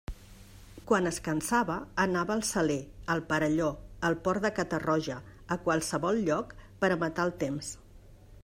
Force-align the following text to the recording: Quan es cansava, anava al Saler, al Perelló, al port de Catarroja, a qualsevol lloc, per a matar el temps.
Quan 0.91 1.09
es 1.09 1.19
cansava, 1.27 1.75
anava 2.05 2.33
al 2.37 2.41
Saler, 2.51 2.79
al 3.15 3.23
Perelló, 3.33 3.69
al 4.09 4.19
port 4.29 4.47
de 4.49 4.53
Catarroja, 4.61 5.21
a 5.57 5.59
qualsevol 5.67 6.25
lloc, 6.31 6.57
per 6.85 6.95
a 6.97 7.03
matar 7.05 7.29
el 7.31 7.37
temps. 7.45 7.75